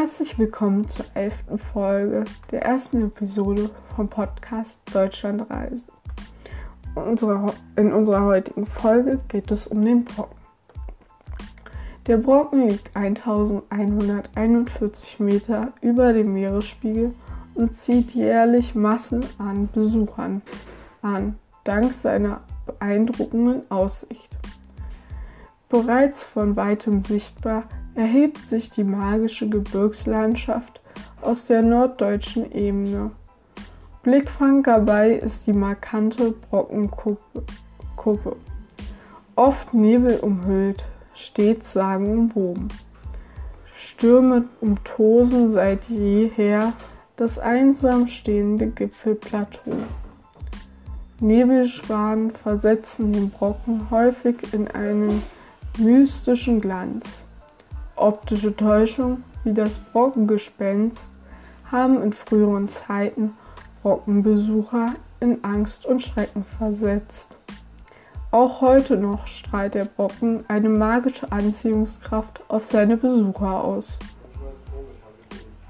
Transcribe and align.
Herzlich 0.00 0.38
willkommen 0.38 0.88
zur 0.88 1.06
elften 1.14 1.58
Folge 1.58 2.22
der 2.52 2.62
ersten 2.62 3.06
Episode 3.06 3.68
vom 3.96 4.08
Podcast 4.08 4.80
Deutschland 4.94 5.50
Reisen. 5.50 5.88
In 7.74 7.92
unserer 7.92 8.24
heutigen 8.24 8.64
Folge 8.64 9.18
geht 9.26 9.50
es 9.50 9.66
um 9.66 9.84
den 9.84 10.04
Brocken. 10.04 10.36
Der 12.06 12.18
Brocken 12.18 12.68
liegt 12.68 12.94
1141 12.94 15.18
Meter 15.18 15.72
über 15.80 16.12
dem 16.12 16.32
Meeresspiegel 16.32 17.12
und 17.56 17.76
zieht 17.76 18.14
jährlich 18.14 18.76
Massen 18.76 19.24
an 19.38 19.68
Besuchern 19.72 20.42
an, 21.02 21.40
dank 21.64 21.92
seiner 21.92 22.42
beeindruckenden 22.66 23.68
Aussicht. 23.68 24.30
Bereits 25.68 26.22
von 26.22 26.54
weitem 26.54 27.02
sichtbar 27.02 27.64
erhebt 27.98 28.48
sich 28.48 28.70
die 28.70 28.84
magische 28.84 29.48
Gebirgslandschaft 29.48 30.80
aus 31.20 31.46
der 31.46 31.62
norddeutschen 31.62 32.52
Ebene. 32.52 33.10
Blickfang 34.04 34.62
dabei 34.62 35.14
ist 35.14 35.48
die 35.48 35.52
markante 35.52 36.30
Brockenkuppe, 36.30 38.36
oft 39.34 39.74
nebelumhüllt, 39.74 40.84
stets 41.12 41.72
sagenumwoben. 41.72 42.68
Stürme 43.76 44.44
umtosen 44.60 45.50
seit 45.50 45.88
jeher 45.88 46.74
das 47.16 47.40
einsam 47.40 48.06
stehende 48.06 48.68
Gipfelplateau. 48.68 49.72
Nebelschwaden 51.18 52.30
versetzen 52.30 53.12
den 53.12 53.30
Brocken 53.30 53.90
häufig 53.90 54.36
in 54.52 54.68
einen 54.68 55.24
mystischen 55.78 56.60
Glanz. 56.60 57.27
Optische 58.00 58.54
Täuschung 58.54 59.24
wie 59.44 59.52
das 59.52 59.78
Brockengespenst 59.78 61.10
haben 61.70 62.02
in 62.02 62.12
früheren 62.12 62.68
Zeiten 62.68 63.32
Brockenbesucher 63.82 64.94
in 65.20 65.42
Angst 65.42 65.86
und 65.86 66.02
Schrecken 66.02 66.44
versetzt. 66.58 67.36
Auch 68.30 68.60
heute 68.60 68.96
noch 68.96 69.26
strahlt 69.26 69.74
der 69.74 69.86
Brocken 69.86 70.44
eine 70.48 70.68
magische 70.68 71.32
Anziehungskraft 71.32 72.42
auf 72.48 72.62
seine 72.64 72.96
Besucher 72.96 73.64
aus. 73.64 73.98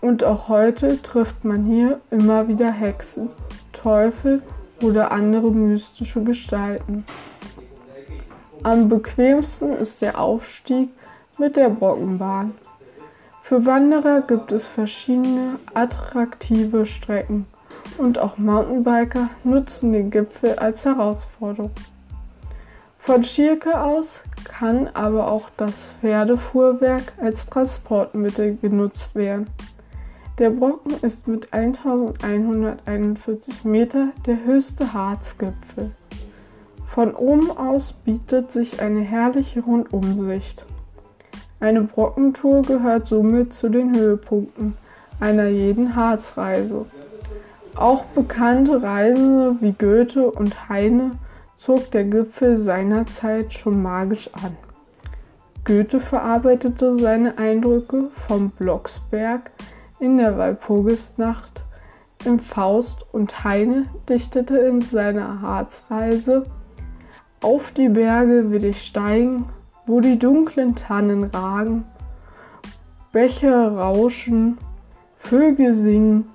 Und 0.00 0.24
auch 0.24 0.48
heute 0.48 1.02
trifft 1.02 1.44
man 1.44 1.64
hier 1.64 2.00
immer 2.10 2.48
wieder 2.48 2.70
Hexen, 2.70 3.28
Teufel 3.72 4.42
oder 4.82 5.10
andere 5.10 5.50
mystische 5.50 6.22
Gestalten. 6.22 7.04
Am 8.62 8.88
bequemsten 8.88 9.74
ist 9.74 10.02
der 10.02 10.18
Aufstieg 10.18 10.88
mit 11.38 11.56
der 11.56 11.68
Brockenbahn. 11.68 12.54
Für 13.42 13.64
Wanderer 13.64 14.22
gibt 14.22 14.52
es 14.52 14.66
verschiedene 14.66 15.58
attraktive 15.74 16.86
Strecken 16.86 17.46
und 17.98 18.18
auch 18.18 18.38
Mountainbiker 18.38 19.28
nutzen 19.44 19.92
den 19.92 20.10
Gipfel 20.10 20.58
als 20.58 20.84
Herausforderung. 20.84 21.70
Von 22.98 23.22
Schierke 23.22 23.80
aus 23.80 24.20
kann 24.44 24.88
aber 24.94 25.30
auch 25.30 25.48
das 25.56 25.90
Pferdefuhrwerk 26.00 27.12
als 27.20 27.46
Transportmittel 27.46 28.56
genutzt 28.56 29.14
werden. 29.14 29.46
Der 30.38 30.50
Brocken 30.50 30.92
ist 31.02 31.28
mit 31.28 31.52
1141 31.52 33.64
Meter 33.64 34.08
der 34.26 34.44
höchste 34.44 34.92
Harzgipfel. 34.92 35.92
Von 36.88 37.14
oben 37.14 37.56
aus 37.56 37.92
bietet 37.92 38.50
sich 38.52 38.82
eine 38.82 39.00
herrliche 39.00 39.60
Rundumsicht. 39.60 40.66
Eine 41.58 41.82
Brockentour 41.82 42.62
gehört 42.62 43.06
somit 43.06 43.54
zu 43.54 43.68
den 43.68 43.96
Höhepunkten 43.96 44.74
einer 45.20 45.48
jeden 45.48 45.96
Harzreise. 45.96 46.84
Auch 47.74 48.04
bekannte 48.06 48.82
Reisende 48.82 49.56
wie 49.60 49.72
Goethe 49.72 50.30
und 50.30 50.68
Heine 50.68 51.12
zog 51.56 51.90
der 51.90 52.04
Gipfel 52.04 52.58
seinerzeit 52.58 53.54
schon 53.54 53.82
magisch 53.82 54.30
an. 54.34 54.56
Goethe 55.64 55.98
verarbeitete 55.98 56.98
seine 56.98 57.38
Eindrücke 57.38 58.10
vom 58.26 58.50
Blocksberg 58.50 59.50
in 59.98 60.18
der 60.18 60.36
Walpurgisnacht 60.38 61.64
im 62.24 62.38
Faust 62.38 63.04
und 63.12 63.44
Heine 63.44 63.86
dichtete 64.08 64.58
in 64.58 64.80
seiner 64.80 65.40
Harzreise 65.40 66.44
Auf 67.40 67.72
die 67.72 67.88
Berge 67.88 68.50
will 68.50 68.64
ich 68.64 68.82
steigen, 68.82 69.46
wo 69.86 70.00
die 70.00 70.18
dunklen 70.18 70.74
Tannen 70.74 71.24
ragen, 71.24 71.84
Bäche 73.12 73.52
rauschen, 73.52 74.58
Vögel 75.18 75.74
singen 75.74 76.28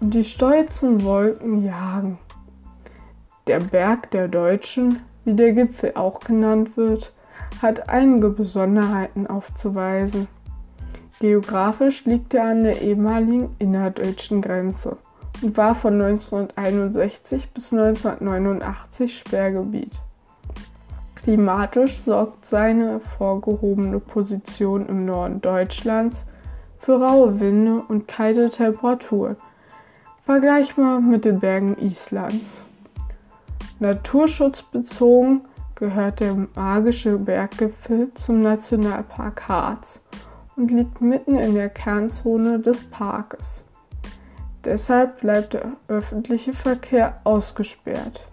und 0.00 0.14
die 0.14 0.24
stolzen 0.24 1.04
Wolken 1.04 1.64
jagen. 1.64 2.18
Der 3.46 3.60
Berg 3.60 4.10
der 4.12 4.28
Deutschen, 4.28 5.00
wie 5.24 5.34
der 5.34 5.52
Gipfel 5.52 5.92
auch 5.94 6.20
genannt 6.20 6.76
wird, 6.76 7.12
hat 7.60 7.88
einige 7.88 8.30
Besonderheiten 8.30 9.26
aufzuweisen. 9.26 10.28
Geografisch 11.18 12.04
liegt 12.04 12.32
er 12.32 12.44
an 12.44 12.64
der 12.64 12.80
ehemaligen 12.80 13.54
innerdeutschen 13.58 14.40
Grenze 14.40 14.96
und 15.42 15.56
war 15.56 15.74
von 15.74 16.00
1961 16.00 17.50
bis 17.50 17.72
1989 17.72 19.18
Sperrgebiet. 19.18 19.92
Klimatisch 21.22 21.98
sorgt 21.98 22.46
seine 22.46 23.00
vorgehobene 23.00 24.00
Position 24.00 24.86
im 24.86 25.04
Norden 25.04 25.42
Deutschlands 25.42 26.26
für 26.78 26.98
raue 26.98 27.40
Winde 27.40 27.82
und 27.88 28.08
kalte 28.08 28.48
Temperaturen, 28.48 29.36
vergleichbar 30.24 31.00
mit 31.00 31.26
den 31.26 31.40
Bergen 31.40 31.76
Islands. 31.76 32.62
Naturschutzbezogen 33.80 35.42
gehört 35.74 36.20
der 36.20 36.36
magische 36.54 37.18
Berggipfel 37.18 38.12
zum 38.14 38.40
Nationalpark 38.40 39.46
Harz 39.46 40.02
und 40.56 40.70
liegt 40.70 41.02
mitten 41.02 41.36
in 41.36 41.54
der 41.54 41.68
Kernzone 41.68 42.60
des 42.60 42.84
Parkes. 42.84 43.64
Deshalb 44.64 45.20
bleibt 45.20 45.52
der 45.52 45.72
öffentliche 45.88 46.54
Verkehr 46.54 47.16
ausgesperrt. 47.24 48.29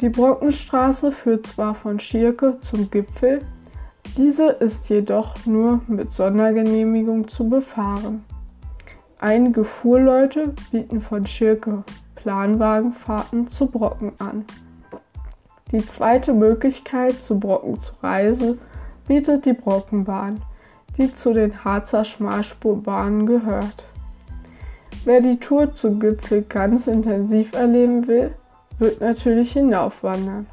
Die 0.00 0.08
Brockenstraße 0.08 1.12
führt 1.12 1.46
zwar 1.46 1.74
von 1.74 1.98
Schierke 1.98 2.58
zum 2.60 2.90
Gipfel, 2.90 3.42
diese 4.16 4.46
ist 4.46 4.88
jedoch 4.88 5.44
nur 5.46 5.80
mit 5.86 6.12
Sondergenehmigung 6.12 7.28
zu 7.28 7.48
befahren. 7.48 8.24
Einige 9.18 9.64
Fuhrleute 9.64 10.54
bieten 10.70 11.00
von 11.00 11.26
Schirke 11.26 11.84
Planwagenfahrten 12.14 13.48
zu 13.48 13.66
Brocken 13.66 14.12
an. 14.18 14.44
Die 15.72 15.86
zweite 15.86 16.32
Möglichkeit, 16.32 17.22
zu 17.22 17.38
Brocken 17.38 17.80
zu 17.82 17.92
reisen, 18.02 18.58
bietet 19.06 19.44
die 19.46 19.52
Brockenbahn 19.52 20.40
die 20.98 21.14
zu 21.14 21.32
den 21.32 21.64
Harzer 21.64 22.04
Schmalspurbahnen 22.04 23.26
gehört. 23.26 23.86
Wer 25.04 25.20
die 25.20 25.38
Tour 25.38 25.74
zum 25.74 26.00
Gipfel 26.00 26.42
ganz 26.42 26.88
intensiv 26.88 27.54
erleben 27.54 28.06
will, 28.08 28.34
wird 28.78 29.00
natürlich 29.00 29.52
hinaufwandern. 29.52 30.46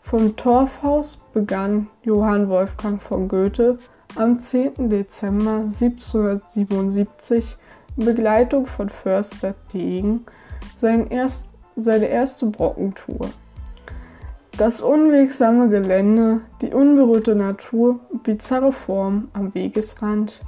Vom 0.00 0.36
Torfhaus 0.36 1.18
begann 1.32 1.88
Johann 2.02 2.48
Wolfgang 2.48 3.00
von 3.00 3.28
Goethe 3.28 3.78
am 4.16 4.40
10. 4.40 4.90
Dezember 4.90 5.64
1777 5.70 7.56
in 7.96 8.04
Begleitung 8.04 8.66
von 8.66 8.88
Förster 8.88 9.54
Degen 9.72 10.24
seine 10.76 12.06
erste 12.06 12.46
Brockentour. 12.46 13.30
Das 14.58 14.82
unwegsame 14.82 15.68
Gelände, 15.70 16.42
die 16.60 16.72
unberührte 16.72 17.34
Natur 17.34 18.00
und 18.10 18.22
bizarre 18.22 18.72
Form 18.72 19.28
am 19.32 19.54
Wegesrand 19.54 20.40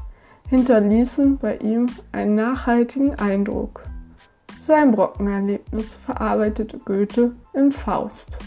hinterließen 0.50 1.38
bei 1.38 1.56
ihm 1.56 1.86
einen 2.12 2.34
nachhaltigen 2.34 3.18
Eindruck. 3.18 3.82
Sein 4.66 4.92
Brockenerlebnis 4.92 5.94
verarbeitete 6.06 6.78
Goethe 6.78 7.32
im 7.52 7.70
Faust. 7.70 8.38